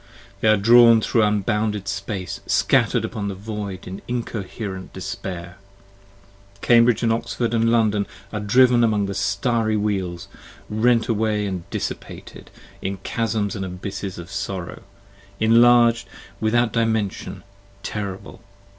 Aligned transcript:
they 0.39 0.47
are 0.47 0.57
drawn 0.57 0.99
thro' 0.99 1.21
unbounded 1.21 1.87
space, 1.87 2.41
scatter'd 2.47 3.05
upon 3.05 3.27
The 3.27 3.35
Void 3.35 3.85
in 3.85 4.01
incoher(er)ent 4.09 4.91
despair! 4.93 5.59
Cambridge 6.61 7.03
& 7.03 7.03
Oxford 7.03 7.53
& 7.53 7.53
London, 7.63 8.07
Are 8.33 8.39
driven 8.39 8.83
among 8.83 9.05
the 9.05 9.13
starry 9.13 9.77
Wheels, 9.77 10.27
rent 10.71 11.07
away 11.07 11.45
and 11.45 11.69
dissipated, 11.69 12.49
5 12.55 12.61
In 12.81 12.97
Chasms 13.03 13.55
& 13.55 13.55
Abysses 13.55 14.17
of 14.17 14.31
sorrow, 14.31 14.81
enlarg'd 15.39 16.05
without 16.39 16.73
dimension, 16.73 17.43
terrible. 17.83 18.41